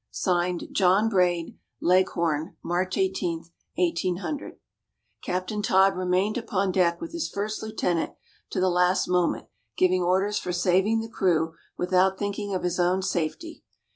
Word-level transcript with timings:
(Signed) 0.09 0.69
"JOHN 0.71 1.09
BRAID." 1.09 1.59
Leghorn, 1.79 2.57
March 2.63 2.97
18, 2.97 3.41
1800. 3.75 4.57
Capt. 5.21 5.53
Todd 5.63 5.95
remained 5.95 6.39
upon 6.39 6.71
deck, 6.71 6.99
with 6.99 7.11
his 7.11 7.29
First 7.29 7.61
Lieutenant, 7.61 8.13
to 8.49 8.59
the 8.59 8.71
last 8.71 9.07
moment, 9.07 9.45
giving 9.77 10.01
orders 10.01 10.39
for 10.39 10.51
saving 10.51 11.01
the 11.01 11.07
crew, 11.07 11.53
without 11.77 12.17
thinking 12.17 12.51
of 12.55 12.63
his 12.63 12.79
own 12.79 13.03
safety. 13.03 13.61